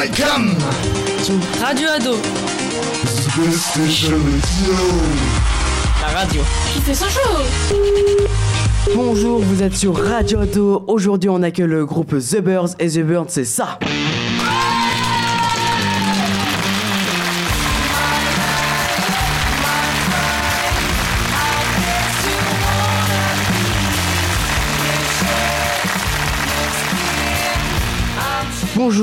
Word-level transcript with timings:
Welcome 0.00 0.56
to 1.26 1.34
Radio 1.62 1.90
Ado. 1.90 2.16
La 6.00 6.08
radio. 6.18 6.40
Qui 6.72 6.80
fait 6.80 6.94
son 6.94 7.04
show 7.04 7.20
Bonjour, 8.94 9.40
vous 9.40 9.62
êtes 9.62 9.76
sur 9.76 9.94
Radio 9.94 10.38
Ado. 10.38 10.84
Aujourd'hui, 10.86 11.28
on 11.28 11.42
accueille 11.42 11.66
le 11.66 11.84
groupe 11.84 12.16
The 12.18 12.40
Birds 12.40 12.70
et 12.78 12.88
The 12.88 13.00
Birds, 13.00 13.26
c'est 13.28 13.44
ça. 13.44 13.78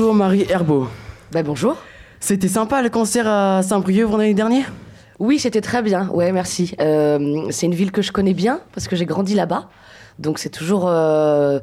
Bonjour 0.08 0.24
Marie 0.24 0.46
Herbeau. 0.48 0.88
Bah 1.32 1.42
bonjour. 1.42 1.76
C'était 2.18 2.48
sympa 2.48 2.80
le 2.80 2.88
concert 2.88 3.28
à 3.28 3.62
Saint-Brieuc 3.62 4.06
vendredi 4.06 4.32
dernier? 4.32 4.64
Oui, 5.18 5.38
c'était 5.38 5.60
très 5.60 5.82
bien. 5.82 6.08
Ouais, 6.08 6.32
merci. 6.32 6.74
Euh, 6.80 7.42
c'est 7.50 7.66
une 7.66 7.74
ville 7.74 7.92
que 7.92 8.00
je 8.00 8.10
connais 8.10 8.32
bien 8.32 8.60
parce 8.72 8.88
que 8.88 8.96
j'ai 8.96 9.04
grandi 9.04 9.34
là-bas. 9.34 9.68
Donc 10.18 10.38
c'est 10.38 10.48
toujours 10.48 10.86
euh, 10.88 11.58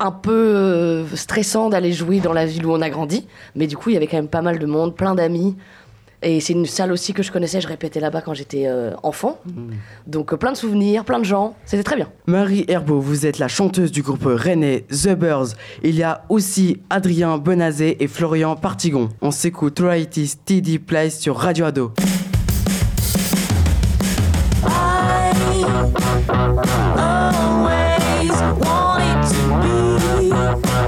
un 0.00 0.12
peu 0.12 0.32
euh, 0.32 1.06
stressant 1.14 1.68
d'aller 1.68 1.92
jouer 1.92 2.20
dans 2.20 2.32
la 2.32 2.46
ville 2.46 2.64
où 2.64 2.72
on 2.72 2.80
a 2.80 2.88
grandi. 2.88 3.28
Mais 3.54 3.66
du 3.66 3.76
coup, 3.76 3.90
il 3.90 3.92
y 3.92 3.96
avait 3.98 4.06
quand 4.06 4.16
même 4.16 4.28
pas 4.28 4.40
mal 4.40 4.58
de 4.58 4.64
monde, 4.64 4.96
plein 4.96 5.14
d'amis. 5.14 5.54
Et 6.26 6.40
c'est 6.40 6.54
une 6.54 6.64
salle 6.64 6.90
aussi 6.90 7.12
que 7.12 7.22
je 7.22 7.30
connaissais, 7.30 7.60
je 7.60 7.68
répétais 7.68 8.00
là-bas 8.00 8.22
quand 8.22 8.32
j'étais 8.32 8.66
enfant. 9.02 9.38
Donc 10.06 10.34
plein 10.36 10.52
de 10.52 10.56
souvenirs, 10.56 11.04
plein 11.04 11.18
de 11.18 11.24
gens, 11.24 11.54
c'était 11.66 11.82
très 11.82 11.96
bien. 11.96 12.08
Marie 12.26 12.64
Herbeau, 12.66 12.98
vous 12.98 13.26
êtes 13.26 13.38
la 13.38 13.48
chanteuse 13.48 13.92
du 13.92 14.02
groupe 14.02 14.24
René 14.24 14.86
The 14.88 15.10
Birds. 15.10 15.54
Il 15.82 15.94
y 15.96 16.02
a 16.02 16.24
aussi 16.30 16.80
Adrien 16.88 17.36
Benazé 17.36 18.02
et 18.02 18.08
Florian 18.08 18.56
Partigon. 18.56 19.10
On 19.20 19.30
s'écoute 19.30 19.78
Royalties 19.78 20.32
TD 20.44 20.78
Place 20.78 21.18
sur 21.18 21.36
Radio 21.36 21.66
Ado. 21.66 21.92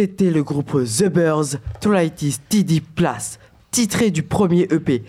C'était 0.00 0.30
le 0.30 0.42
groupe 0.42 0.78
The 0.82 1.08
Birds, 1.10 1.58
Toritis 1.82 2.38
TD 2.48 2.80
Plus, 2.80 3.38
titré 3.70 4.10
du 4.10 4.22
premier 4.22 4.62
EP. 4.70 5.04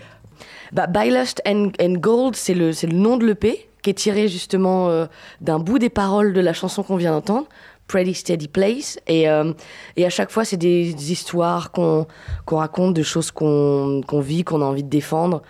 Bah, 0.70 0.86
By 0.86 1.08
Lust 1.08 1.40
and, 1.46 1.70
and 1.80 1.94
Gold, 1.94 2.36
c'est 2.36 2.52
le, 2.52 2.72
le 2.72 2.92
nom 2.92 3.16
de 3.16 3.24
l'EP, 3.24 3.70
qui 3.80 3.88
est 3.88 3.94
tiré 3.94 4.28
justement 4.28 4.90
euh, 4.90 5.06
d'un 5.40 5.58
bout 5.58 5.78
des 5.78 5.88
paroles 5.88 6.34
de 6.34 6.42
la 6.42 6.52
chanson 6.52 6.82
qu'on 6.82 6.96
vient 6.96 7.12
d'entendre, 7.12 7.46
Pretty 7.88 8.12
Steady 8.12 8.48
Place. 8.48 9.00
Et, 9.06 9.30
euh, 9.30 9.54
et 9.96 10.04
à 10.04 10.10
chaque 10.10 10.30
fois, 10.30 10.44
c'est 10.44 10.58
des, 10.58 11.10
histoires 11.10 11.72
qu'on 11.72 12.06
qu'on 12.44 12.58
raconte, 12.58 12.92
de 12.92 13.02
choses 13.02 13.30
qu'on 13.30 14.02
qu'on 14.06 14.20
vit, 14.20 14.44
qu'on 14.44 14.60
a 14.60 14.66
envie 14.66 14.84
de 14.84 14.90
défendre. 14.90 15.40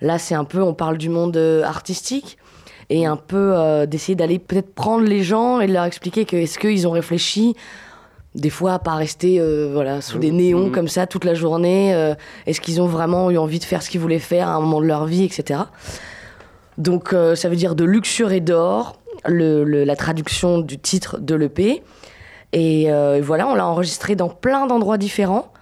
Là, 0.00 0.18
c'est 0.18 0.34
un 0.34 0.44
peu, 0.44 0.62
on 0.62 0.72
parle 0.72 0.96
du 0.96 1.10
monde 1.10 1.36
euh, 1.36 1.62
artistique 1.64 2.38
et 2.88 3.04
un 3.04 3.16
peu 3.16 3.84
d'essayer 3.88 4.14
d'aller 4.14 4.38
peut-être 4.38 4.72
prendre 4.72 5.04
les 5.04 5.24
gens 5.24 5.60
et 5.60 5.66
de 5.66 5.72
leur 5.72 5.84
expliquer 5.84 6.24
que 6.24 6.36
est-ce 6.36 6.56
qu'ils 6.56 6.86
ont 6.86 6.92
réfléchi 6.92 7.56
des 8.36 8.50
fois 8.50 8.74
à 8.74 8.78
pas 8.78 8.94
rester 8.94 9.40
euh, 9.40 9.70
voilà 9.72 10.00
sous 10.00 10.18
des 10.18 10.30
néons 10.30 10.66
Mhm. 10.66 10.72
comme 10.72 10.88
ça 10.88 11.06
toute 11.06 11.24
la 11.24 11.34
journée 11.34 11.94
euh, 11.94 12.14
est-ce 12.46 12.60
qu'ils 12.60 12.80
ont 12.80 12.86
vraiment 12.86 13.30
eu 13.30 13.38
envie 13.38 13.58
de 13.58 13.64
faire 13.64 13.82
ce 13.82 13.88
qu'ils 13.90 14.00
voulaient 14.00 14.18
faire 14.18 14.48
à 14.48 14.52
un 14.52 14.60
moment 14.60 14.80
de 14.80 14.86
leur 14.86 15.06
vie 15.06 15.24
etc 15.24 15.60
donc 16.78 17.12
euh, 17.12 17.34
ça 17.34 17.48
veut 17.48 17.56
dire 17.56 17.74
de 17.74 17.84
luxure 17.84 18.32
et 18.32 18.40
d'or 18.40 18.96
le, 19.24 19.64
le- 19.64 19.84
la 19.84 19.96
traduction 19.96 20.58
du 20.58 20.78
titre 20.78 21.18
de 21.18 21.34
l'EP 21.34 21.82
et 22.52 22.88
voilà 23.22 23.48
on 23.48 23.54
l'a 23.54 23.66
enregistré 23.66 24.14
dans 24.16 24.28
plein 24.28 24.66
d'endroits 24.66 24.98
différents. 24.98 25.52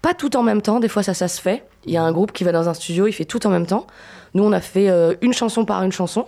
Pas 0.00 0.14
tout 0.14 0.36
en 0.36 0.42
même 0.42 0.62
temps 0.62 0.80
des 0.80 0.88
fois 0.88 1.02
ça 1.02 1.14
ça 1.14 1.28
se 1.28 1.40
fait. 1.40 1.62
Il 1.84 1.92
y 1.92 1.96
a 1.96 2.02
un 2.02 2.10
groupe 2.12 2.32
qui 2.32 2.42
va 2.44 2.52
dans 2.52 2.68
un 2.68 2.74
studio 2.74 3.06
il 3.06 3.12
fait 3.12 3.24
tout 3.24 3.46
en 3.46 3.50
même 3.50 3.66
temps. 3.66 3.86
Nous 4.34 4.42
on 4.42 4.52
a 4.52 4.60
fait 4.60 4.88
une 5.20 5.32
chanson 5.32 5.64
par 5.64 5.82
une 5.82 5.92
chanson 5.92 6.26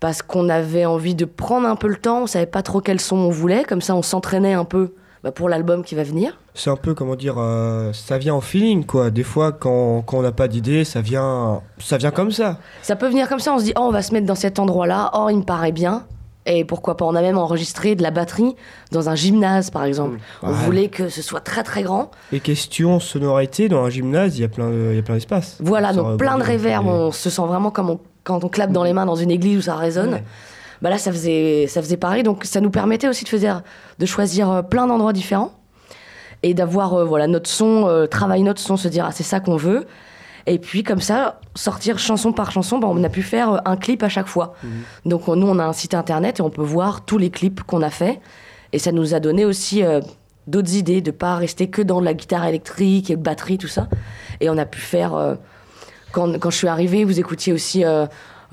parce 0.00 0.20
qu'on 0.22 0.48
avait 0.48 0.84
envie 0.84 1.14
de 1.14 1.24
prendre 1.24 1.66
un 1.66 1.76
peu 1.76 1.88
le 1.88 1.96
temps, 1.96 2.22
on 2.22 2.26
savait 2.26 2.46
pas 2.46 2.62
trop 2.62 2.80
quel 2.80 3.00
son 3.00 3.16
on 3.16 3.30
voulait, 3.30 3.64
comme 3.64 3.80
ça 3.80 3.94
on 3.96 4.02
s'entraînait 4.02 4.52
un 4.52 4.64
peu 4.64 4.92
bah, 5.24 5.32
pour 5.32 5.48
l'album 5.48 5.82
qui 5.82 5.94
va 5.96 6.02
venir. 6.04 6.38
C'est 6.54 6.70
un 6.70 6.76
peu, 6.76 6.94
comment 6.94 7.16
dire, 7.16 7.36
euh, 7.38 7.92
ça 7.94 8.18
vient 8.18 8.34
en 8.34 8.40
feeling, 8.42 8.84
quoi. 8.84 9.10
Des 9.10 9.22
fois, 9.24 9.50
quand, 9.52 10.02
quand 10.02 10.18
on 10.18 10.22
n'a 10.22 10.32
pas 10.32 10.46
d'idée, 10.48 10.84
ça 10.84 11.00
vient, 11.00 11.62
ça 11.78 11.96
vient 11.96 12.10
comme 12.12 12.30
ça. 12.30 12.58
Ça 12.82 12.94
peut 12.94 13.08
venir 13.08 13.28
comme 13.28 13.40
ça, 13.40 13.54
on 13.54 13.58
se 13.58 13.64
dit, 13.64 13.72
oh, 13.76 13.84
on 13.84 13.90
va 13.90 14.02
se 14.02 14.12
mettre 14.12 14.26
dans 14.26 14.34
cet 14.34 14.58
endroit-là, 14.58 15.10
oh, 15.14 15.28
il 15.30 15.38
me 15.38 15.42
paraît 15.42 15.72
bien. 15.72 16.04
Et 16.46 16.66
pourquoi 16.66 16.98
pas, 16.98 17.06
on 17.06 17.14
a 17.14 17.22
même 17.22 17.38
enregistré 17.38 17.94
de 17.94 18.02
la 18.02 18.10
batterie 18.10 18.54
dans 18.92 19.08
un 19.08 19.14
gymnase, 19.14 19.70
par 19.70 19.84
exemple. 19.84 20.18
On 20.42 20.48
Ouais. 20.48 20.54
voulait 20.66 20.88
que 20.88 21.08
ce 21.08 21.22
soit 21.22 21.40
très 21.40 21.62
très 21.62 21.82
grand. 21.82 22.10
Et 22.32 22.40
question 22.40 23.00
sonorité, 23.00 23.70
dans 23.70 23.82
un 23.82 23.88
gymnase, 23.88 24.36
il 24.36 24.42
y 24.42 24.44
a 24.44 24.48
plein, 24.48 24.68
de- 24.68 24.88
il 24.90 24.96
y 24.96 24.98
a 24.98 25.02
plein 25.02 25.14
d'espace. 25.14 25.56
Voilà, 25.60 25.94
donc 25.94 26.18
plein 26.18 26.36
de 26.36 26.42
réverb, 26.42 26.84
Et- 26.84 26.90
on 26.90 27.12
se 27.12 27.30
sent 27.30 27.42
vraiment 27.46 27.70
comme 27.70 27.88
on- 27.88 28.00
quand 28.24 28.44
on 28.44 28.48
clappe 28.50 28.72
dans 28.72 28.84
les 28.84 28.92
mains 28.92 29.06
dans 29.06 29.14
une 29.16 29.30
église 29.30 29.56
où 29.56 29.62
ça 29.62 29.76
résonne. 29.76 30.12
Ouais. 30.12 30.24
Bah 30.84 30.90
là, 30.90 30.98
ça 30.98 31.10
faisait, 31.10 31.66
ça 31.66 31.80
faisait 31.80 31.96
pareil, 31.96 32.22
donc 32.22 32.44
ça 32.44 32.60
nous 32.60 32.68
permettait 32.68 33.08
aussi 33.08 33.24
de, 33.24 33.30
faire, 33.30 33.62
de 33.98 34.04
choisir 34.04 34.50
euh, 34.50 34.60
plein 34.60 34.86
d'endroits 34.86 35.14
différents 35.14 35.52
et 36.42 36.52
d'avoir 36.52 36.92
euh, 36.92 37.04
voilà, 37.06 37.26
notre 37.26 37.48
son, 37.48 37.88
euh, 37.88 38.06
travailler 38.06 38.44
notre 38.44 38.60
son, 38.60 38.76
se 38.76 38.88
dire 38.88 39.06
ah, 39.08 39.10
c'est 39.10 39.22
ça 39.22 39.40
qu'on 39.40 39.56
veut. 39.56 39.86
Et 40.46 40.58
puis 40.58 40.82
comme 40.82 41.00
ça, 41.00 41.40
sortir 41.54 41.98
chanson 41.98 42.34
par 42.34 42.52
chanson, 42.52 42.78
bah, 42.78 42.88
on 42.90 43.02
a 43.02 43.08
pu 43.08 43.22
faire 43.22 43.52
euh, 43.54 43.58
un 43.64 43.78
clip 43.78 44.02
à 44.02 44.10
chaque 44.10 44.26
fois. 44.26 44.56
Donc 45.06 45.26
euh, 45.26 45.34
nous, 45.36 45.46
on 45.46 45.58
a 45.58 45.64
un 45.64 45.72
site 45.72 45.94
internet 45.94 46.40
et 46.40 46.42
on 46.42 46.50
peut 46.50 46.60
voir 46.60 47.06
tous 47.06 47.16
les 47.16 47.30
clips 47.30 47.62
qu'on 47.62 47.80
a 47.80 47.88
fait. 47.88 48.20
Et 48.74 48.78
ça 48.78 48.92
nous 48.92 49.14
a 49.14 49.20
donné 49.20 49.46
aussi 49.46 49.82
euh, 49.82 50.02
d'autres 50.48 50.74
idées, 50.74 51.00
de 51.00 51.12
pas 51.12 51.36
rester 51.36 51.68
que 51.68 51.80
dans 51.80 52.02
la 52.02 52.12
guitare 52.12 52.44
électrique 52.44 53.10
et 53.10 53.16
batterie, 53.16 53.56
tout 53.56 53.68
ça. 53.68 53.88
Et 54.42 54.50
on 54.50 54.58
a 54.58 54.66
pu 54.66 54.80
faire... 54.80 55.38
quand, 56.12 56.38
quand 56.38 56.50
je 56.50 56.58
suis 56.58 56.68
arrivée, 56.68 57.04
vous 57.04 57.18
écoutiez 57.18 57.54
aussi... 57.54 57.86
euh, 57.86 58.04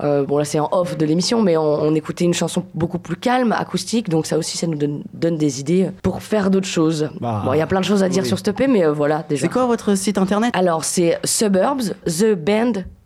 euh, 0.02 0.24
bon 0.24 0.38
là 0.38 0.44
c'est 0.44 0.58
en 0.58 0.68
off 0.72 0.96
de 0.96 1.06
l'émission, 1.06 1.42
mais 1.42 1.56
on, 1.56 1.62
on 1.82 1.94
écoutait 1.94 2.24
une 2.24 2.34
chanson 2.34 2.64
beaucoup 2.74 2.98
plus 2.98 3.16
calme, 3.16 3.52
acoustique, 3.52 4.08
donc 4.08 4.26
ça 4.26 4.38
aussi 4.38 4.58
ça 4.58 4.66
nous 4.66 4.76
donne, 4.76 5.02
donne 5.12 5.36
des 5.36 5.60
idées 5.60 5.90
pour 6.02 6.22
faire 6.22 6.50
d'autres 6.50 6.66
choses. 6.66 7.10
Bah, 7.20 7.42
bon, 7.44 7.52
il 7.52 7.58
y 7.58 7.62
a 7.62 7.66
plein 7.66 7.80
de 7.80 7.84
choses 7.84 8.02
à 8.02 8.08
dire 8.08 8.22
oui. 8.22 8.28
sur 8.28 8.38
ce 8.38 8.50
EP, 8.50 8.66
mais 8.66 8.84
euh, 8.84 8.92
voilà 8.92 9.24
déjà. 9.28 9.42
C'est 9.42 9.52
quoi 9.52 9.66
votre 9.66 9.94
site 9.94 10.18
internet? 10.18 10.54
Alors 10.54 10.84
c'est 10.84 11.18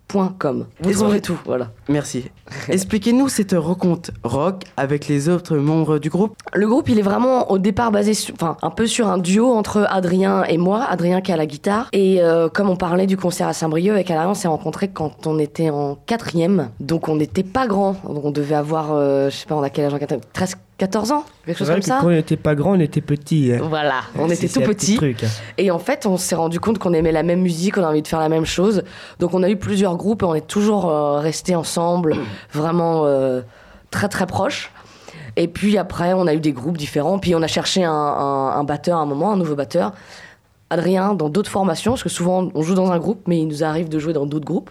suburbstheband.com. 0.08 0.66
Vous 0.80 0.92
trouverez 0.92 1.20
tout, 1.20 1.38
voilà. 1.44 1.70
Merci. 1.88 2.30
Expliquez-nous 2.68 3.28
cette 3.28 3.52
rencontre 3.52 4.10
rock 4.22 4.64
avec 4.76 5.08
les 5.08 5.28
autres 5.28 5.56
membres 5.56 5.98
du 5.98 6.10
groupe. 6.10 6.36
Le 6.54 6.68
groupe, 6.68 6.88
il 6.88 6.98
est 6.98 7.02
vraiment 7.02 7.50
au 7.50 7.58
départ 7.58 7.90
basé, 7.90 8.14
sur, 8.14 8.34
enfin, 8.34 8.56
un 8.62 8.70
peu 8.70 8.86
sur 8.86 9.08
un 9.08 9.18
duo 9.18 9.52
entre 9.52 9.86
Adrien 9.88 10.44
et 10.44 10.58
moi. 10.58 10.84
Adrien 10.88 11.20
qui 11.20 11.32
a 11.32 11.36
la 11.36 11.46
guitare. 11.46 11.88
Et 11.92 12.22
euh, 12.22 12.48
comme 12.48 12.70
on 12.70 12.76
parlait 12.76 13.06
du 13.06 13.16
concert 13.16 13.48
à 13.48 13.52
Saint-Brieuc, 13.52 13.92
avec 13.92 14.10
Adrien, 14.10 14.30
on 14.30 14.34
s'est 14.34 14.48
rencontrés 14.48 14.88
quand 14.88 15.26
on 15.26 15.38
était 15.38 15.70
en 15.70 15.96
quatrième. 16.06 16.70
Donc 16.80 17.08
on 17.08 17.16
n'était 17.16 17.42
pas 17.42 17.66
grand. 17.66 17.96
Donc 18.04 18.24
on 18.24 18.30
devait 18.30 18.54
avoir, 18.54 18.92
euh, 18.92 19.30
je 19.30 19.36
sais 19.36 19.46
pas, 19.46 19.56
on 19.56 19.62
a 19.62 19.70
quel 19.70 19.86
âge 19.86 19.94
en 19.94 19.98
quatrième 19.98 20.24
13, 20.32 20.56
14 20.78 21.12
ans 21.12 21.24
Quelque 21.46 21.56
chose 21.58 21.66
vrai 21.68 21.76
comme 21.76 21.80
que 21.80 21.86
ça 21.86 21.98
quand 22.00 22.06
on 22.08 22.10
n'était 22.10 22.36
pas 22.36 22.54
grand, 22.54 22.72
on 22.72 22.80
était 22.80 23.00
petit. 23.00 23.50
hein. 23.52 23.60
Voilà, 23.68 24.00
on 24.18 24.28
était 24.28 24.46
tout 24.48 24.60
petit 24.60 24.96
truc, 24.96 25.24
hein. 25.24 25.28
Et 25.56 25.70
en 25.70 25.78
fait, 25.78 26.04
on 26.06 26.16
s'est 26.18 26.34
rendu 26.34 26.60
compte 26.60 26.78
qu'on 26.78 26.92
aimait 26.92 27.12
la 27.12 27.22
même 27.22 27.40
musique, 27.40 27.78
on 27.78 27.82
a 27.82 27.88
envie 27.88 28.02
de 28.02 28.08
faire 28.08 28.20
la 28.20 28.28
même 28.28 28.44
chose. 28.44 28.82
Donc 29.18 29.32
on 29.32 29.42
a 29.42 29.48
eu 29.48 29.56
plusieurs 29.56 29.96
groupes 29.96 30.22
et 30.22 30.26
on 30.26 30.34
est 30.34 30.46
toujours 30.46 30.90
euh, 30.90 31.18
restés 31.18 31.54
ensemble, 31.56 32.14
vraiment 32.52 33.04
euh, 33.06 33.40
très 33.90 34.08
très 34.08 34.26
proches. 34.26 34.70
Et 35.36 35.48
puis 35.48 35.76
après, 35.78 36.12
on 36.14 36.26
a 36.26 36.34
eu 36.34 36.40
des 36.40 36.52
groupes 36.52 36.76
différents. 36.78 37.18
Puis 37.18 37.34
on 37.34 37.42
a 37.42 37.46
cherché 37.46 37.82
un, 37.84 37.90
un- 37.92 38.50
un 38.58 38.64
batteur 38.64 38.98
à 38.98 39.02
un 39.02 39.06
moment, 39.06 39.32
un 39.32 39.36
nouveau 39.36 39.54
batteur. 39.54 39.92
Adrien, 40.68 41.14
dans 41.14 41.28
d'autres 41.28 41.50
formations, 41.50 41.92
parce 41.92 42.02
que 42.02 42.08
souvent 42.08 42.48
on 42.54 42.62
joue 42.62 42.74
dans 42.74 42.90
un 42.90 42.98
groupe, 42.98 43.22
mais 43.28 43.38
il 43.38 43.46
nous 43.46 43.62
arrive 43.64 43.88
de 43.88 43.98
jouer 43.98 44.12
dans 44.12 44.26
d'autres 44.26 44.44
groupes. 44.46 44.70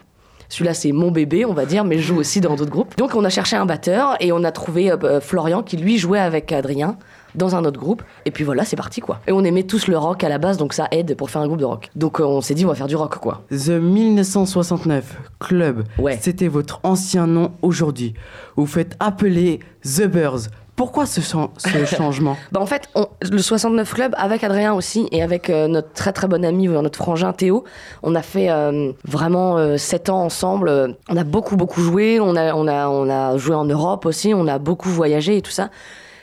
Celui-là, 0.50 0.74
c'est 0.74 0.92
mon 0.92 1.12
bébé, 1.12 1.46
on 1.46 1.54
va 1.54 1.66
dire, 1.66 1.84
mais 1.86 1.98
je 1.98 2.08
joue 2.08 2.18
aussi 2.18 2.42
dans 2.42 2.56
d'autres 2.56 2.72
groupes. 2.72 2.96
Donc 2.98 3.16
on 3.16 3.24
a 3.24 3.30
cherché 3.30 3.56
un 3.56 3.66
batteur 3.66 4.16
et 4.20 4.32
on 4.32 4.44
a 4.44 4.52
trouvé 4.52 4.92
euh, 4.92 4.98
euh, 5.04 5.20
Florian 5.22 5.64
qui 5.64 5.78
lui 5.78 5.98
jouait 5.98 6.20
avec 6.20 6.52
Adrien 6.52 6.98
dans 7.34 7.56
un 7.56 7.66
autre 7.66 7.80
groupe. 7.80 8.02
Et 8.26 8.32
puis 8.32 8.44
voilà, 8.46 8.64
c'est 8.64 8.78
parti 8.78 9.02
quoi. 9.02 9.20
Et 9.28 9.32
on 9.34 9.44
aimait 9.44 9.64
tous 9.64 9.88
le 9.88 9.98
rock 9.98 10.24
à 10.24 10.30
la 10.30 10.38
base, 10.38 10.58
donc 10.58 10.74
ça 10.74 10.88
aide 10.92 11.16
pour 11.18 11.30
faire 11.30 11.42
un 11.42 11.48
groupe 11.48 11.60
de 11.60 11.66
rock. 11.66 11.90
Donc 11.96 12.20
euh, 12.20 12.24
on 12.24 12.40
s'est 12.42 12.54
dit, 12.54 12.64
on 12.66 12.70
va 12.70 12.76
faire 12.76 12.88
du 12.88 12.96
rock 12.96 13.18
quoi. 13.18 13.44
The 13.50 13.70
1969 13.70 15.18
Club, 15.40 15.84
Ouais. 15.98 16.18
c'était 16.22 16.48
votre 16.48 16.80
ancien 16.84 17.28
nom 17.28 17.52
aujourd'hui. 17.62 18.14
Vous 18.56 18.66
faites 18.66 18.96
appeler 19.00 19.60
The 19.84 20.04
Birds. 20.08 20.48
Pourquoi 20.76 21.06
ce, 21.06 21.22
chan- 21.22 21.52
ce 21.58 21.86
changement? 21.96 22.36
Bah 22.52 22.60
en 22.60 22.66
fait, 22.66 22.90
on- 22.96 23.08
le 23.22 23.38
69 23.38 23.94
Club, 23.94 24.14
avec 24.18 24.44
Adrien 24.44 24.74
aussi, 24.74 25.08
et 25.12 25.24
avec 25.24 25.50
euh, 25.50 25.68
notre 25.68 25.94
très 25.94 26.12
très 26.12 26.28
bon 26.28 26.44
ami, 26.44 26.68
euh, 26.68 26.82
notre 26.82 26.98
frangin 26.98 27.32
Théo, 27.32 27.64
on 28.04 28.14
a 28.16 28.22
fait 28.22 28.50
euh, 28.50 28.92
vraiment 29.06 29.58
euh, 29.58 29.78
7 29.78 30.10
ans 30.10 30.24
ensemble. 30.24 30.96
On 31.10 31.16
a 31.16 31.24
beaucoup 31.24 31.56
beaucoup 31.56 31.82
joué, 31.82 32.20
on 32.20 32.36
a, 32.36 32.54
on, 32.54 32.68
a, 32.68 32.90
on 32.90 33.10
a 33.10 33.38
joué 33.38 33.56
en 33.56 33.66
Europe 33.66 34.06
aussi, 34.06 34.34
on 34.34 34.48
a 34.48 34.58
beaucoup 34.60 34.90
voyagé 34.90 35.38
et 35.38 35.42
tout 35.42 35.52
ça. 35.52 35.70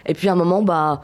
Et 0.05 0.13
puis 0.15 0.29
à 0.29 0.33
un 0.33 0.37
moment, 0.37 0.63
bah, 0.63 1.01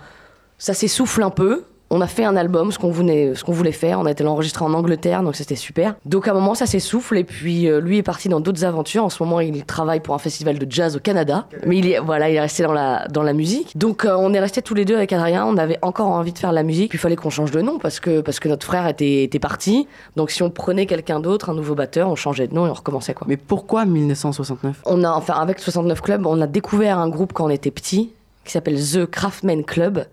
ça 0.59 0.75
s'essouffle 0.75 1.23
un 1.23 1.31
peu. 1.31 1.65
On 1.91 2.03
a 2.03 2.07
fait 2.07 2.25
un 2.25 2.37
album, 2.37 2.71
ce 2.71 2.79
qu'on 2.79 2.91
voulait, 2.91 3.35
ce 3.35 3.45
qu'on 3.45 3.53
voulait 3.53 3.73
faire. 3.73 3.99
On 3.99 4.05
a 4.05 4.11
été 4.11 4.23
l'enregistrer 4.23 4.65
en 4.65 4.75
Angleterre, 4.75 5.23
donc 5.23 5.37
c'était 5.37 5.57
super. 5.57 5.95
Donc 6.05 6.29
à 6.29 6.33
un 6.33 6.35
moment, 6.35 6.55
ça 6.55 6.67
s'essouffle. 6.67 7.17
Et 7.17 7.25
puis 7.25 7.67
euh, 7.67 7.81
lui 7.81 7.99
est 7.99 8.03
parti 8.03 8.29
dans 8.29 8.41
d'autres 8.41 8.65
aventures. 8.65 9.05
En 9.05 9.09
ce 9.09 9.23
moment, 9.23 9.41
il 9.41 9.65
travaille 9.65 10.01
pour 10.01 10.15
un 10.15 10.19
festival 10.19 10.59
de 10.59 10.71
jazz 10.71 10.97
au 10.97 11.01
Canada. 11.01 11.47
Mais 11.67 11.79
il 11.79 11.91
est, 11.91 11.99
voilà, 11.99 12.29
il 12.29 12.37
est 12.37 12.41
resté 12.41 12.63
dans 12.63 12.75
la, 12.75 13.07
dans 13.09 13.23
la 13.23 13.33
musique. 13.33 13.77
Donc 13.79 14.05
euh, 14.05 14.15
on 14.19 14.35
est 14.35 14.41
restés 14.41 14.61
tous 14.61 14.75
les 14.75 14.85
deux 14.85 14.97
avec 14.97 15.13
Adrien. 15.13 15.47
On 15.47 15.57
avait 15.57 15.79
encore 15.81 16.09
envie 16.09 16.33
de 16.33 16.39
faire 16.39 16.51
de 16.51 16.57
la 16.57 16.63
musique. 16.63 16.91
Puis 16.91 16.99
il 16.99 17.01
fallait 17.01 17.17
qu'on 17.17 17.31
change 17.31 17.53
de 17.53 17.63
nom 17.63 17.79
parce 17.79 18.01
que, 18.01 18.21
parce 18.21 18.39
que 18.39 18.49
notre 18.49 18.67
frère 18.67 18.87
était, 18.87 19.23
était 19.23 19.39
parti. 19.39 19.87
Donc 20.17 20.31
si 20.31 20.43
on 20.43 20.51
prenait 20.51 20.85
quelqu'un 20.85 21.21
d'autre, 21.21 21.49
un 21.49 21.55
nouveau 21.55 21.75
batteur, 21.75 22.11
on 22.11 22.17
changeait 22.17 22.49
de 22.49 22.55
nom 22.55 22.67
et 22.67 22.71
on 22.71 22.75
recommençait 22.75 23.15
quoi. 23.15 23.27
Mais 23.29 23.39
pourquoi 23.39 23.87
1969 23.87 24.83
On 24.85 25.05
a, 25.05 25.11
enfin, 25.11 25.35
avec 25.35 25.59
69 25.59 26.03
Club, 26.03 26.27
on 26.27 26.41
a 26.41 26.47
découvert 26.47 26.99
un 26.99 27.09
groupe 27.09 27.33
quand 27.33 27.47
on 27.47 27.51
était 27.51 27.71
petit, 27.71 28.13
qui 28.45 28.53
s'appelle 28.53 28.79
The 28.79 29.07
Craftman 29.07 29.65
Club. 29.65 30.05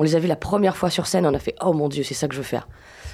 On 0.00 0.02
les 0.02 0.16
a 0.16 0.18
vus 0.18 0.28
la 0.28 0.36
première 0.36 0.78
fois 0.78 0.88
sur 0.88 1.06
scène, 1.06 1.26
on 1.26 1.34
a 1.34 1.38
fait 1.38 1.54
Oh 1.62 1.74
mon 1.74 1.88
Dieu, 1.90 2.02
c'est 2.04 2.14
ça 2.14 2.26
que 2.26 2.32
je 2.34 2.38
veux 2.40 2.44
faire. 2.46 2.66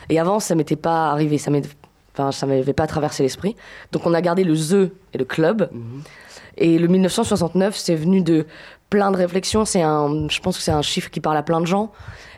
Et 0.09 0.21
avant, 0.21 0.39
ça 0.39 0.55
m'était 0.55 0.77
pas 0.77 1.11
arrivé, 1.11 1.37
ça 1.37 1.51
m'était- 1.51 1.69
enfin, 2.15 2.31
ça 2.31 2.47
m'avait 2.47 2.73
pas 2.73 2.87
traversé 2.87 3.25
l'esprit. 3.25 3.57
Donc 3.91 4.07
on 4.07 4.15
a 4.15 4.21
gardé 4.21 4.45
le 4.45 4.55
The 4.55 4.93
et 5.13 5.19
le 5.19 5.25
club. 5.25 5.69
Et 6.59 6.79
le 6.79 6.87
1969, 6.87 7.77
c'est 7.77 7.97
venu 7.97 8.23
de 8.23 8.47
plein 8.89 9.11
de 9.11 9.17
réflexions. 9.17 9.65
C'est 9.65 9.83
un, 9.83 10.29
je 10.31 10.39
pense 10.41 10.57
que 10.57 10.63
c'est 10.63 10.71
un 10.71 10.81
chiffre 10.81 11.11
qui 11.11 11.19
parle 11.21 11.37
à 11.37 11.43
plein 11.43 11.61
de 11.61 11.67
gens. 11.67 11.91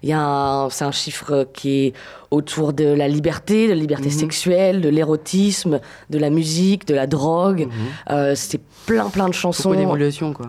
Il 0.02 0.08
y 0.08 0.12
a 0.14 0.66
c'est 0.70 0.84
un 0.86 0.92
chiffre 0.92 1.46
qui 1.52 1.84
est 1.88 1.92
autour 2.30 2.72
de 2.72 2.84
la 2.86 3.06
liberté, 3.06 3.66
de 3.68 3.74
la 3.74 3.78
liberté 3.78 4.08
sexuelle, 4.10 4.80
de 4.80 4.88
l'érotisme, 4.88 5.78
de 6.08 6.18
la 6.18 6.30
musique, 6.30 6.86
de 6.86 6.94
la 6.94 7.06
drogue. 7.06 7.68
Euh, 8.10 8.32
c'est 8.34 8.62
plein 8.86 9.10
plein 9.10 9.28
de 9.28 9.34
chansons. 9.34 9.68
Beaucoup 9.70 9.82
d'évolution, 9.82 10.32
quoi. 10.32 10.48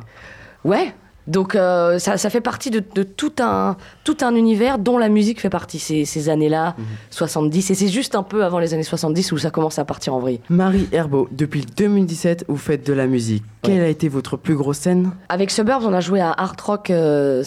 Ouais. 0.63 0.94
Donc 1.30 1.56
euh, 1.56 2.00
ça, 2.00 2.18
ça 2.18 2.30
fait 2.32 2.42
partie 2.42 2.72
de, 2.72 2.84
de 2.96 3.04
tout, 3.04 3.32
un, 3.40 3.78
tout 4.04 4.18
un 4.22 4.34
univers 4.34 4.80
dont 4.80 4.98
la 4.98 5.10
musique 5.10 5.40
fait 5.40 5.50
partie 5.50 5.78
ces, 5.78 6.04
ces 6.04 6.28
années-là, 6.28 6.76
70. 7.12 7.70
Et 7.70 7.76
c'est 7.76 7.88
juste 7.88 8.16
un 8.16 8.24
peu 8.24 8.44
avant 8.44 8.58
les 8.58 8.74
années 8.74 8.84
70 8.84 9.32
où 9.32 9.38
ça 9.38 9.52
commence 9.52 9.78
à 9.78 9.86
partir 9.86 10.16
en 10.16 10.20
vrille. 10.20 10.42
Marie 10.50 10.90
Herbeau, 10.92 11.28
depuis 11.32 11.66
2017, 11.66 12.46
vous 12.48 12.58
faites 12.58 12.86
de 12.86 12.94
la 12.94 13.06
musique. 13.06 13.44
Quelle 13.62 13.82
a 13.82 13.88
été 13.88 14.10
votre 14.10 14.38
plus 14.38 14.56
grosse 14.56 14.80
scène? 14.80 15.12
Avec 15.30 15.52
Suburbs, 15.52 15.86
on 15.86 15.94
a 15.94 16.00
joué 16.00 16.20
à 16.20 16.32
Art 16.32 16.56
Rock 16.64 16.90
euh, 16.90 17.44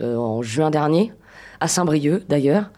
euh, 0.00 0.16
en 0.16 0.40
juin 0.40 0.70
dernier, 0.70 1.12
à 1.60 1.68
Saint-Brieuc 1.68 2.22
d'ailleurs. 2.28 2.70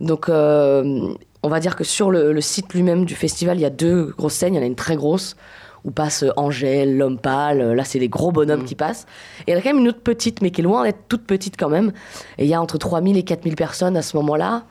Donc 0.00 0.28
on 0.28 1.48
va 1.48 1.60
dire 1.60 1.76
que 1.76 1.84
sur 1.84 2.10
le, 2.10 2.32
le 2.32 2.40
site 2.40 2.72
lui-même 2.72 3.04
du 3.04 3.14
festival, 3.14 3.58
il 3.58 3.60
y 3.60 3.66
a 3.66 3.70
deux 3.70 4.06
grosses 4.16 4.34
scènes. 4.34 4.54
Il 4.54 4.56
y 4.56 4.60
en 4.60 4.62
a 4.62 4.66
une 4.66 4.74
très 4.74 4.96
grosse 4.96 5.36
où 5.84 5.90
passe 5.90 6.24
Angèle, 6.36 6.96
l'homme 6.96 7.18
pâle. 7.18 7.72
Là, 7.72 7.84
c'est 7.84 7.98
les 7.98 8.08
gros 8.08 8.30
bonhommes 8.32 8.62
Mm. 8.62 8.66
qui 8.66 8.74
passent. 8.74 9.06
Et 9.46 9.50
il 9.50 9.54
y 9.54 9.56
en 9.56 9.58
a 9.58 9.62
quand 9.62 9.70
même 9.70 9.78
une 9.80 9.88
autre 9.88 10.00
petite, 10.02 10.40
mais 10.42 10.50
qui 10.50 10.60
est 10.60 10.64
loin 10.64 10.84
d'être 10.84 11.08
toute 11.08 11.24
petite 11.26 11.56
quand 11.58 11.68
même. 11.68 11.92
Et 12.38 12.44
il 12.44 12.48
y 12.48 12.54
a 12.54 12.60
entre 12.62 12.78
3000 12.78 13.16
et 13.16 13.22
4000 13.24 13.56
personnes 13.56 13.96
à 13.96 14.02
ce 14.02 14.16
moment-là. 14.16 14.62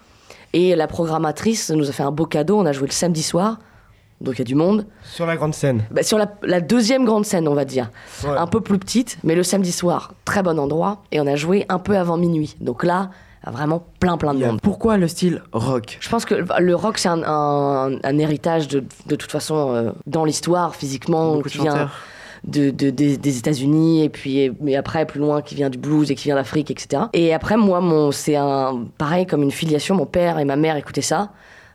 Et 0.54 0.76
la 0.76 0.88
programmatrice 0.88 1.70
nous 1.72 1.90
a 1.90 1.92
fait 1.92 2.04
un 2.04 2.12
beau 2.12 2.26
cadeau. 2.26 2.58
On 2.60 2.66
a 2.66 2.72
joué 2.72 2.88
le 2.88 2.94
samedi 2.94 3.24
soir. 3.24 3.60
Donc 4.22 4.36
il 4.36 4.40
y 4.40 4.42
a 4.42 4.46
du 4.46 4.56
monde. 4.56 4.86
Sur 5.04 5.26
la 5.26 5.36
grande 5.36 5.54
scène. 5.56 5.84
Bah, 5.92 6.04
sur 6.04 6.18
la, 6.18 6.32
la 6.44 6.62
deuxième 6.62 7.06
grande 7.06 7.26
scène, 7.26 7.48
on 7.48 7.56
va 7.56 7.66
dire. 7.66 7.90
Ouais. 8.24 8.30
Un 8.38 8.46
peu 8.48 8.62
plus 8.62 8.78
petite, 8.78 9.18
mais 9.24 9.34
le 9.36 9.42
samedi 9.44 9.72
soir, 9.72 10.14
très 10.26 10.44
bon 10.44 10.60
endroit. 10.60 11.02
Et 11.12 11.20
on 11.20 11.26
a 11.28 11.36
joué 11.36 11.66
un 11.70 11.80
peu 11.80 11.98
avant 11.98 12.18
minuit. 12.18 12.56
Donc 12.62 12.84
là, 12.84 13.10
vraiment 13.50 13.84
plein, 14.00 14.18
plein 14.18 14.36
de 14.36 14.46
monde. 14.46 14.62
Pourquoi 14.62 14.98
le 14.98 15.08
style 15.08 15.42
rock? 15.52 15.98
Je 16.00 16.10
pense 16.10 16.26
que 16.26 16.36
le 16.60 16.76
rock, 16.76 17.00
c'est 17.00 17.10
un, 17.10 17.24
un- 17.24 17.98
un 18.04 18.18
héritage 18.20 18.68
de, 18.68 18.84
de 19.08 19.16
toute 19.16 19.32
façon 19.32 19.74
euh, 19.74 19.92
dans 20.06 20.26
l'histoire, 20.26 20.76
physiquement, 20.76 21.34
Beaucoup 21.38 21.48
de 21.48 21.50
qui 21.54 21.58
vient 21.60 21.90
de, 22.44 22.70
de- 22.70 22.90
des, 22.92 23.18
des 23.18 23.38
États-Unis, 23.40 24.04
et 24.04 24.10
puis 24.10 24.52
mais 24.62 24.76
après, 24.76 25.06
plus 25.08 25.20
loin, 25.20 25.42
qui 25.42 25.56
vient 25.56 25.72
du 25.72 25.80
blues 25.80 26.12
et 26.12 26.16
qui 26.16 26.26
vient 26.26 26.36
d'Afrique, 26.36 26.70
etc. 26.70 27.04
Et 27.14 27.34
après, 27.34 27.58
moi, 27.58 27.82
mon, 27.82 28.12
c'est 28.12 28.36
un, 28.36 28.86
pareil, 29.00 29.26
comme 29.26 29.42
une 29.42 29.52
filiation. 29.52 29.96
Mon 29.96 30.06
père 30.06 30.38
et 30.38 30.46
ma 30.46 30.56
mère 30.56 30.76
écoutaient 30.76 31.02
ça. 31.02 31.32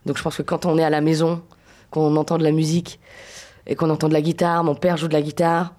Donc 0.06 0.16
je 0.18 0.23
pense 0.23 0.37
que 0.37 0.42
quand 0.42 0.66
on 0.66 0.78
est 0.78 0.85
à 0.85 0.90
la 0.90 1.00
maison, 1.00 1.42
qu'on 1.90 2.14
entend 2.16 2.38
de 2.38 2.44
la 2.44 2.52
musique 2.52 3.00
et 3.66 3.75
qu'on 3.75 3.90
entend 3.90 4.06
de 4.08 4.12
la 4.12 4.20
guitare, 4.23 4.62
mon 4.62 4.75
père 4.76 4.96
joue 4.96 5.08
de 5.08 5.12
la 5.14 5.23
guitare. 5.23 5.73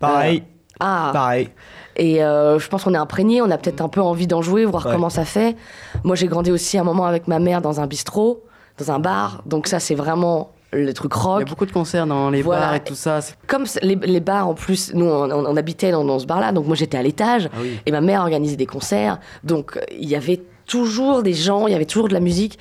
Pareil, 0.00 0.42
Ah, 0.80 1.10
pareil. 1.12 1.48
Et 1.96 2.22
euh, 2.22 2.58
je 2.58 2.68
pense 2.68 2.84
qu'on 2.84 2.94
est 2.94 2.98
imprégné, 2.98 3.42
on 3.42 3.50
a 3.50 3.58
peut-être 3.58 3.80
un 3.80 3.88
peu 3.88 4.00
envie 4.00 4.26
d'en 4.26 4.42
jouer, 4.42 4.64
voir 4.64 4.86
Ouais. 4.86 4.92
comment 4.92 5.10
ça 5.10 5.24
fait. 5.24 5.56
Moi, 6.04 6.14
j'ai 6.16 6.26
grandi 6.26 6.50
aussi 6.52 6.78
un 6.78 6.84
moment 6.84 7.06
avec 7.06 7.26
ma 7.28 7.38
mère 7.38 7.60
dans 7.62 7.80
un 7.80 7.86
bistrot, 7.86 8.44
dans 8.78 8.90
un 8.92 8.98
bar. 8.98 9.42
Donc 9.46 9.66
ça, 9.66 9.80
c'est 9.80 9.94
vraiment 9.94 10.50
le 10.72 10.92
truc 10.92 11.12
Il 11.14 11.18
y 11.18 11.22
rock. 11.22 11.42
a 11.42 11.44
beaucoup 11.46 11.64
de 11.66 11.72
concerts 11.72 12.06
dans 12.06 12.28
les 12.28 12.42
Voilà. 12.42 12.60
bars 12.66 12.74
et 12.74 12.80
tout 12.84 12.94
ça. 12.94 13.20
Comme 13.46 13.64
les, 13.82 13.94
les 13.94 14.20
bars, 14.20 14.48
en 14.48 14.54
plus, 14.54 14.92
nous, 14.94 15.06
on, 15.06 15.30
on- 15.30 15.46
on 15.46 15.56
habitait 15.56 15.90
dans, 15.90 16.04
dans 16.04 16.18
ce 16.18 16.26
bar-là, 16.26 16.52
donc 16.52 16.66
moi, 16.66 16.76
j'étais 16.76 16.98
à 16.98 17.02
l'étage. 17.02 17.48
Ah 17.52 17.58
oui. 17.62 17.78
Et 17.86 17.90
ma 17.92 18.00
mère 18.02 18.20
organisait 18.20 18.56
des 18.56 18.66
concerts. 18.66 19.18
Donc, 19.44 19.76
euh, 19.76 19.80
il 19.98 20.08
y 20.08 20.16
avait 20.16 20.42
toujours 20.66 21.22
des 21.22 21.32
gens, 21.32 21.66
il 21.66 21.72
y 21.72 21.74
avait 21.74 21.84
toujours 21.86 22.08
de 22.08 22.12
la 22.14 22.20
musique. 22.20 22.58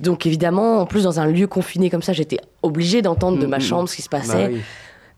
Donc, 0.00 0.26
évidemment, 0.26 0.80
en 0.80 0.86
plus, 0.86 1.04
dans 1.04 1.20
un 1.20 1.26
lieu 1.26 1.46
confiné 1.46 1.88
comme 1.90 2.02
ça, 2.02 2.12
j'étais 2.12 2.38
obligée 2.62 3.02
d'entendre 3.02 3.38
de 3.38 3.46
ma 3.46 3.58
Mm, 3.58 3.60
mm, 3.60 3.62
chambre 3.62 3.88
ce 3.88 3.94
qui 3.96 4.02
se 4.02 4.08
Bah 4.08 4.18
passait. 4.18 4.48
oui. 4.52 4.60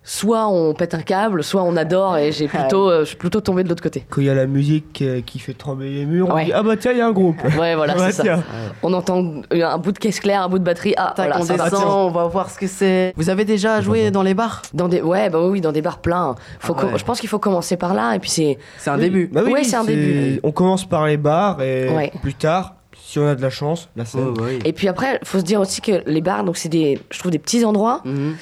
Soit 0.06 0.49
on 0.49 0.75
pète 0.75 0.92
un 0.92 1.00
câble, 1.00 1.42
soit 1.42 1.62
on 1.62 1.76
adore, 1.78 2.18
et 2.18 2.30
j'ai 2.30 2.46
plutôt, 2.46 2.90
euh, 2.90 3.00
je 3.00 3.04
suis 3.06 3.16
plutôt 3.16 3.40
tombée 3.40 3.64
de 3.64 3.70
l'autre 3.70 3.82
côté. 3.82 4.04
Quand 4.11 4.20
il 4.20 4.26
y 4.26 4.30
a 4.30 4.34
la 4.34 4.46
musique 4.46 5.00
euh, 5.00 5.23
qui 5.25 5.38
fait 5.38 5.54
trembler 5.54 5.90
les 5.94 6.04
murs, 6.04 6.28
on 6.30 6.44
dit 6.44 6.52
Ah 6.52 6.62
bah 6.62 6.76
tiens, 6.76 6.92
il 6.92 6.99
y 6.99 7.00
a 7.00 7.06
un 7.06 7.12
groupe. 7.12 7.38
Ouais, 7.58 7.75
voilà, 7.75 7.94
Ah 7.96 7.99
bah 8.00 8.12
c'est 8.12 8.23
ça. 8.26 8.42
On 8.82 8.92
entend 8.92 9.25
un 9.50 9.78
bout 9.78 9.92
de 9.92 9.99
caisse 9.99 10.20
claire, 10.20 10.42
un 10.42 10.49
bout 10.50 10.58
de 10.58 10.64
batterie. 10.64 10.92
Ah, 10.99 11.14
voilà, 11.16 11.38
on 11.40 11.44
descend, 11.44 11.84
on 11.87 12.11
va 12.11 12.26
voir 12.26 12.50
ce 12.50 12.58
que 12.58 12.66
c'est. 12.66 13.14
Vous 13.16 13.30
avez 13.30 13.46
déjà 13.46 13.80
joué 13.80 14.11
dans 14.11 14.23
les 14.23 14.34
bars? 14.34 14.61
Dans 14.75 14.88
des, 14.88 15.00
ouais, 15.00 15.30
bah 15.30 15.40
oui, 15.40 15.62
dans 15.62 15.73
des 15.73 15.80
bars 15.80 15.99
pleins. 16.00 16.34
Faut 16.58 16.76
Ah 16.78 16.84
ouais. 16.84 16.99
Je 16.99 17.04
pense 17.04 17.18
qu'il 17.18 17.30
faut 17.30 17.38
commencer 17.38 17.78
par 17.78 17.94
là, 17.94 18.14
et 18.14 18.18
puis 18.18 18.28
c'est. 18.30 18.58
C'est 18.76 18.90
un 18.90 18.96
Oui. 18.96 19.00
début. 19.00 19.30
Bah 19.32 19.40
oui, 19.46 19.64
c'est 19.64 19.76
un 19.76 19.84
début. 19.84 20.38
On 20.42 20.52
commence 20.52 20.84
par 20.87 21.06
les 21.06 21.16
bars 21.16 21.62
et 21.62 21.88
Ouais. 21.88 22.12
plus 22.20 22.34
tard, 22.34 22.75
si 23.02 23.18
on 23.18 23.26
a 23.26 23.34
de 23.34 23.40
la 23.40 23.49
chance, 23.50 23.88
la 23.96 24.04
scène. 24.04 24.34
Oh, 24.37 24.40
oui. 24.42 24.58
Et 24.66 24.75
puis 24.75 24.87
après, 24.88 25.18
faut 25.25 25.38
se 25.38 25.44
dire 25.44 25.61
aussi 25.62 25.80
que 25.80 26.02
les 26.06 26.20
bars, 26.20 26.44
donc 26.44 26.58
c'est 26.58 26.68
des, 26.68 27.00
je 27.11 27.18
trouve 27.18 27.30
des 27.30 27.38
petits 27.38 27.64
endroits. 27.64 28.02
Mhm. 28.04 28.34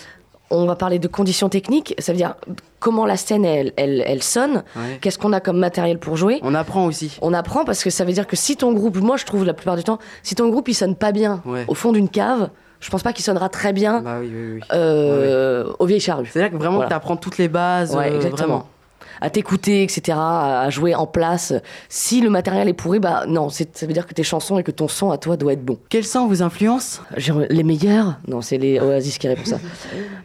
On 0.54 0.66
va 0.66 0.76
parler 0.76 0.98
de 0.98 1.08
conditions 1.08 1.48
techniques. 1.48 1.94
Ça 1.98 2.12
veut 2.12 2.18
dire 2.18 2.34
comment 2.78 3.06
la 3.06 3.16
scène 3.16 3.44
elle, 3.44 3.72
elle, 3.76 4.02
elle 4.06 4.22
sonne. 4.22 4.62
Ouais. 4.76 4.98
Qu'est-ce 5.00 5.18
qu'on 5.18 5.32
a 5.32 5.40
comme 5.40 5.58
matériel 5.58 5.98
pour 5.98 6.16
jouer. 6.16 6.40
On 6.42 6.54
apprend 6.54 6.84
aussi. 6.86 7.16
On 7.22 7.32
apprend 7.32 7.64
parce 7.64 7.82
que 7.82 7.90
ça 7.90 8.04
veut 8.04 8.12
dire 8.12 8.26
que 8.26 8.36
si 8.36 8.56
ton 8.56 8.72
groupe, 8.72 8.96
moi 8.98 9.16
je 9.16 9.24
trouve 9.24 9.44
la 9.44 9.54
plupart 9.54 9.76
du 9.76 9.84
temps, 9.84 9.98
si 10.22 10.34
ton 10.34 10.48
groupe 10.50 10.68
il 10.68 10.74
sonne 10.74 10.94
pas 10.94 11.12
bien 11.12 11.40
Ouais. 11.46 11.64
au 11.68 11.74
fond 11.74 11.92
d'une 11.92 12.08
cave, 12.08 12.50
je 12.80 12.90
pense 12.90 13.02
pas 13.02 13.12
qu'il 13.12 13.24
sonnera 13.24 13.48
très 13.48 13.72
bien 13.72 14.00
Bah 14.00 14.16
oui, 14.20 14.30
oui, 14.32 14.52
oui. 14.54 14.60
euh, 14.72 15.72
aux 15.78 15.86
vieilles 15.86 16.00
charrues. 16.00 16.28
C'est-à-dire 16.32 16.50
que 16.52 16.56
vraiment 16.56 16.76
Voilà. 16.76 16.88
tu 16.90 16.94
apprends 16.96 17.16
toutes 17.16 17.38
les 17.38 17.48
bases. 17.48 17.96
Euh, 17.96 18.00
exactement. 18.16 18.36
Vraiment. 18.48 18.68
À 19.20 19.30
t'écouter, 19.30 19.82
etc., 19.82 20.18
à 20.18 20.70
jouer 20.70 20.94
en 20.94 21.06
place. 21.06 21.52
Si 21.88 22.20
le 22.20 22.30
matériel 22.30 22.68
est 22.68 22.74
pourri, 22.74 22.98
bah 22.98 23.24
non, 23.26 23.48
ça 23.48 23.64
veut 23.82 23.92
dire 23.92 24.06
que 24.06 24.14
tes 24.14 24.22
chansons 24.22 24.58
et 24.58 24.62
que 24.62 24.70
ton 24.70 24.88
son 24.88 25.10
à 25.10 25.18
toi 25.18 25.36
doit 25.36 25.52
être 25.52 25.64
bon. 25.64 25.78
Quelles 25.88 26.04
sont 26.04 26.26
vos 26.26 26.42
influences 26.42 27.02
Les 27.50 27.62
meilleurs? 27.62 28.18
Non, 28.26 28.40
c'est 28.40 28.58
les 28.58 28.80
Oasis 28.80 29.18
qui 29.18 29.28
répondent 29.28 29.46
ça. 29.46 29.58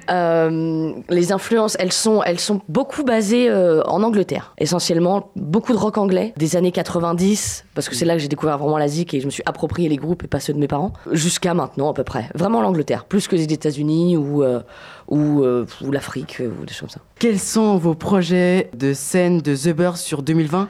Euh, 0.10 0.94
les 1.10 1.34
influences, 1.34 1.76
elles 1.80 1.92
sont, 1.92 2.24
elles 2.24 2.40
sont 2.40 2.62
beaucoup 2.70 3.04
basées 3.04 3.50
euh, 3.50 3.84
en 3.84 4.04
Angleterre. 4.04 4.54
Essentiellement, 4.58 5.32
beaucoup 5.36 5.74
de 5.74 5.78
rock 5.78 5.98
anglais 5.98 6.34
des 6.38 6.56
années 6.56 6.72
90, 6.72 7.66
parce 7.76 7.90
que 7.90 7.96
c'est 7.96 8.06
là 8.06 8.14
que 8.14 8.20
j'ai 8.20 8.30
découvert 8.30 8.58
vraiment 8.58 8.78
la 8.78 8.88
zik 8.88 9.14
et 9.14 9.20
je 9.20 9.26
me 9.26 9.32
suis 9.32 9.44
approprié 9.46 9.90
les 9.90 9.98
groupes 9.98 10.24
et 10.24 10.28
pas 10.28 10.40
ceux 10.40 10.54
de 10.54 10.60
mes 10.60 10.68
parents, 10.68 10.94
jusqu'à 11.12 11.54
maintenant 11.54 11.90
à 11.90 11.94
peu 11.94 12.04
près. 12.04 12.30
Vraiment 12.36 12.62
l'Angleterre, 12.62 13.04
plus 13.04 13.28
que 13.28 13.36
les 13.36 13.44
États-Unis 13.44 14.16
ou, 14.16 14.44
euh, 14.44 14.62
ou, 15.08 15.44
euh, 15.44 15.66
ou 15.82 15.92
l'Afrique 15.92 16.38
euh, 16.40 16.52
ou 16.62 16.66
des 16.66 16.74
choses 16.74 16.90
comme 16.94 17.02
ça. 17.02 17.02
Quels 17.20 17.40
sont 17.40 17.78
vos 17.78 17.96
projets 17.96 18.70
de 18.74 18.94
scène 18.94 19.42
de 19.42 19.56
The 19.56 19.76
Birds 19.76 19.98
sur 19.98 20.22
2020 20.22 20.70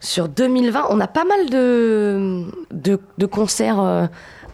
Sur 0.00 0.28
2020, 0.28 0.86
on 0.90 1.00
a 1.00 1.06
pas 1.06 1.24
mal 1.24 1.50
de, 1.50 2.44
de, 2.72 2.98
de 3.18 3.26
concerts 3.26 3.80
euh, 3.80 4.06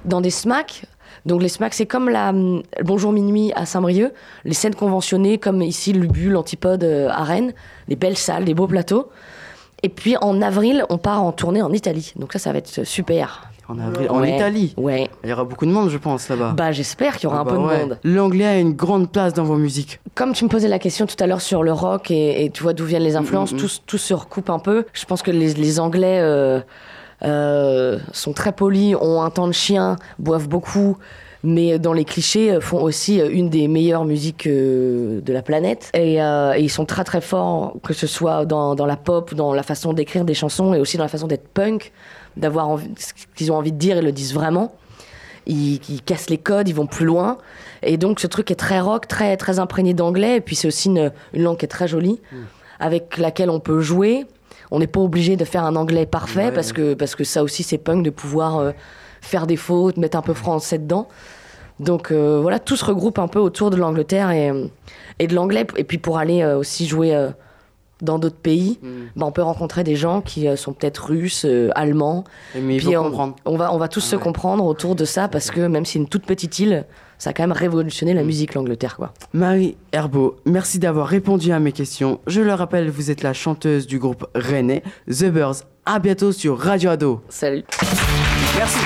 dans 0.04 0.20
des 0.20 0.30
SMAC. 0.30 0.86
Donc 1.26 1.42
les 1.42 1.48
SMAC, 1.48 1.74
c'est 1.74 1.86
comme 1.86 2.08
la 2.08 2.30
hum, 2.30 2.62
Bonjour 2.82 3.12
Minuit 3.12 3.52
à 3.54 3.64
Saint-Brieuc, 3.64 4.12
les 4.44 4.54
scènes 4.54 4.74
conventionnées 4.74 5.38
comme 5.38 5.62
ici 5.62 5.92
l'Ubu, 5.92 6.28
l'Antipode 6.28 6.84
euh, 6.84 7.08
à 7.10 7.24
Rennes, 7.24 7.54
des 7.88 7.96
belles 7.96 8.18
salles, 8.18 8.44
des 8.44 8.54
beaux 8.54 8.66
plateaux. 8.66 9.10
Et 9.82 9.88
puis 9.88 10.16
en 10.16 10.42
avril, 10.42 10.84
on 10.88 10.98
part 10.98 11.22
en 11.22 11.32
tournée 11.32 11.62
en 11.62 11.72
Italie. 11.72 12.12
Donc 12.16 12.32
ça, 12.32 12.38
ça 12.38 12.52
va 12.52 12.58
être 12.58 12.84
super. 12.84 13.50
En, 13.68 13.78
avril, 13.78 14.08
en 14.10 14.20
Ouais. 14.20 14.36
Italie. 14.36 14.74
Ouais. 14.76 15.08
Il 15.24 15.30
y 15.30 15.32
aura 15.32 15.44
beaucoup 15.44 15.64
de 15.66 15.70
monde, 15.70 15.88
je 15.88 15.96
pense, 15.98 16.28
là-bas. 16.28 16.52
Bah 16.56 16.70
j'espère 16.72 17.16
qu'il 17.16 17.24
y 17.24 17.26
aura 17.28 17.38
Ah 17.38 17.40
un 17.40 17.44
bah 17.44 17.50
peu 17.52 17.56
de 17.56 17.62
ouais. 17.62 17.78
monde. 17.80 17.98
L'anglais 18.04 18.44
a 18.46 18.58
une 18.58 18.72
grande 18.74 19.10
place 19.10 19.32
dans 19.32 19.44
vos 19.44 19.56
musiques. 19.56 20.00
Comme 20.14 20.32
tu 20.32 20.44
me 20.44 20.50
posais 20.50 20.68
la 20.68 20.78
question 20.78 21.06
tout 21.06 21.16
à 21.18 21.26
l'heure 21.26 21.40
sur 21.40 21.62
le 21.62 21.72
rock 21.72 22.10
et, 22.10 22.44
et 22.44 22.50
tu 22.50 22.62
vois 22.62 22.72
d'où 22.74 22.84
viennent 22.84 23.02
les 23.02 23.16
influences, 23.16 23.52
Mm, 23.52 23.56
mm, 23.56 23.58
mm. 23.58 23.60
tout, 23.62 23.70
tout 23.86 23.98
se 23.98 24.12
recoupe 24.14 24.50
un 24.50 24.58
peu. 24.58 24.84
Je 24.92 25.04
pense 25.06 25.22
que 25.22 25.30
les, 25.30 25.54
les 25.54 25.80
Anglais 25.80 26.18
euh, 26.20 26.60
euh, 27.22 27.98
sont 28.12 28.32
très 28.32 28.52
polis, 28.52 28.96
ont 29.00 29.22
un 29.22 29.30
temps 29.30 29.46
de 29.46 29.52
chien, 29.52 29.96
boivent 30.18 30.48
beaucoup, 30.48 30.96
mais 31.42 31.78
dans 31.78 31.92
les 31.92 32.04
clichés 32.04 32.52
euh, 32.52 32.60
font 32.60 32.80
aussi 32.82 33.18
une 33.18 33.48
des 33.50 33.68
meilleures 33.68 34.04
musiques 34.04 34.46
euh, 34.46 35.20
de 35.20 35.32
la 35.32 35.42
planète. 35.42 35.90
Et, 35.94 36.22
euh, 36.22 36.54
et 36.56 36.60
ils 36.62 36.70
sont 36.70 36.84
très 36.86 37.04
très 37.04 37.20
forts, 37.20 37.76
que 37.82 37.92
ce 37.94 38.06
soit 38.06 38.44
dans, 38.44 38.74
dans 38.74 38.86
la 38.86 38.96
pop, 38.96 39.34
dans 39.34 39.52
la 39.54 39.62
façon 39.62 39.92
d'écrire 39.92 40.24
des 40.24 40.34
chansons 40.34 40.74
et 40.74 40.80
aussi 40.80 40.96
dans 40.96 41.04
la 41.04 41.08
façon 41.08 41.26
d'être 41.26 41.48
punk, 41.48 41.92
d'avoir 42.36 42.68
envie, 42.68 42.90
ce 42.98 43.12
qu'ils 43.36 43.52
ont 43.52 43.56
envie 43.56 43.72
de 43.72 43.78
dire, 43.78 43.96
ils 43.98 44.04
le 44.04 44.12
disent 44.12 44.34
vraiment. 44.34 44.74
Ils, 45.46 45.80
ils 45.90 46.02
cassent 46.02 46.30
les 46.30 46.38
codes, 46.38 46.68
ils 46.68 46.74
vont 46.74 46.86
plus 46.86 47.04
loin. 47.04 47.38
Et 47.82 47.96
donc 47.98 48.18
ce 48.20 48.26
truc 48.26 48.50
est 48.50 48.54
très 48.54 48.80
rock, 48.80 49.06
très, 49.08 49.36
très 49.36 49.58
imprégné 49.58 49.92
d'anglais. 49.94 50.36
Et 50.36 50.40
puis 50.40 50.56
c'est 50.56 50.66
aussi 50.68 50.88
une, 50.88 51.12
une 51.34 51.42
langue 51.42 51.58
qui 51.58 51.64
est 51.66 51.68
très 51.68 51.86
jolie, 51.88 52.20
avec 52.80 53.18
laquelle 53.18 53.50
on 53.50 53.60
peut 53.60 53.80
jouer. 53.80 54.26
On 54.70 54.78
n'est 54.78 54.86
pas 54.86 55.00
obligé 55.00 55.36
de 55.36 55.44
faire 55.44 55.64
un 55.64 55.76
anglais 55.76 56.06
parfait, 56.06 56.46
Ouais. 56.46 56.52
parce, 56.52 56.72
que, 56.72 56.94
parce 56.94 57.14
que 57.14 57.24
ça 57.24 57.42
aussi 57.42 57.62
c'est 57.62 57.78
punk 57.78 58.02
de 58.04 58.10
pouvoir 58.10 58.58
euh, 58.58 58.72
faire 59.20 59.46
des 59.46 59.56
fautes, 59.56 59.98
mettre 59.98 60.16
un 60.16 60.22
peu 60.22 60.32
français 60.34 60.78
dedans. 60.78 61.08
Donc 61.78 62.10
euh, 62.10 62.38
voilà, 62.40 62.58
tout 62.58 62.76
se 62.76 62.84
regroupe 62.84 63.18
un 63.18 63.28
peu 63.28 63.38
autour 63.38 63.70
de 63.70 63.76
l'Angleterre 63.76 64.30
et, 64.30 64.50
et 65.18 65.26
de 65.26 65.34
l'anglais. 65.34 65.66
Et 65.76 65.84
puis 65.84 65.98
pour 65.98 66.18
aller 66.18 66.42
euh, 66.42 66.56
aussi 66.56 66.86
jouer 66.86 67.14
dans 68.04 68.18
d'autres 68.18 68.36
pays, 68.36 68.78
ben, 68.82 69.26
on 69.26 69.32
peut 69.32 69.42
rencontrer 69.42 69.84
des 69.84 69.96
gens 69.96 70.20
qui 70.20 70.46
euh, 70.48 70.56
sont 70.56 70.72
peut-être 70.72 71.06
russes, 71.06 71.44
euh, 71.44 71.70
allemands. 71.74 72.24
On, 72.54 73.34
on, 73.44 73.56
va, 73.56 73.72
on 73.72 73.78
va 73.78 73.88
tous 73.88 74.00
se 74.00 74.16
comprendre 74.16 74.64
autour 74.64 74.94
de 74.94 75.04
ça 75.04 75.28
parce 75.28 75.50
que 75.50 75.66
même 75.66 75.84
si 75.84 75.98
une 75.98 76.08
toute 76.08 76.24
petite 76.26 76.58
île, 76.58 76.84
ça 77.18 77.30
a 77.30 77.32
quand 77.32 77.42
même 77.44 77.52
révolutionné 77.52 78.12
la 78.12 78.22
musique, 78.22 78.54
l'Angleterre. 78.54 78.96
quoi. 78.96 79.12
Marie 79.32 79.76
Herbeau, 79.92 80.36
merci 80.44 80.78
d'avoir 80.78 81.06
répondu 81.06 81.52
à 81.52 81.58
mes 81.60 81.72
questions. 81.72 82.20
Je 82.26 82.40
le 82.40 82.52
rappelle, 82.52 82.90
vous 82.90 83.10
êtes 83.10 83.22
la 83.22 83.32
chanteuse 83.32 83.86
du 83.86 83.98
groupe 83.98 84.26
Rennais, 84.34 84.82
The 85.08 85.26
Birds. 85.26 85.62
À 85.86 85.98
bientôt 85.98 86.32
sur 86.32 86.58
Radio 86.58 86.90
Ado. 86.90 87.20
Salut. 87.28 87.64
Merci. 88.56 88.78